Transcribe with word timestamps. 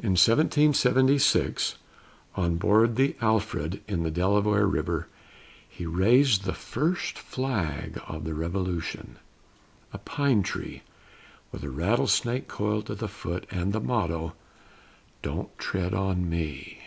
In 0.00 0.16
1776, 0.16 1.76
on 2.34 2.56
board 2.56 2.96
the 2.96 3.14
Alfred, 3.20 3.82
in 3.86 4.02
the 4.02 4.10
Delaware 4.10 4.66
River, 4.66 5.06
he 5.68 5.86
raised 5.86 6.42
the 6.42 6.52
first 6.52 7.16
flag 7.16 8.00
of 8.08 8.24
the 8.24 8.34
Revolution, 8.34 9.16
a 9.92 9.98
pine 9.98 10.42
tree, 10.42 10.82
with 11.52 11.62
a 11.62 11.70
rattlesnake 11.70 12.48
coiled 12.48 12.90
at 12.90 12.98
the 12.98 13.06
foot, 13.06 13.46
and 13.48 13.72
the 13.72 13.78
motto, 13.80 14.34
"Don't 15.22 15.56
tread 15.56 15.94
on 15.94 16.28
me." 16.28 16.82